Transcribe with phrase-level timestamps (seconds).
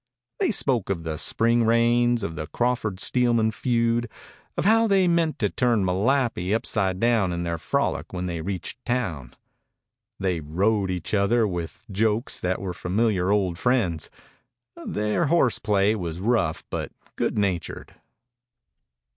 [0.39, 4.09] They spoke of the spring rains, of the Crawford Steelman feud,
[4.57, 8.83] of how they meant to turn Malapi upside down in their frolic when they reached
[8.83, 9.35] town.
[10.19, 14.09] They "rode" each other with jokes that were familiar old friends.
[14.83, 17.93] Their horse play was rough but good natured.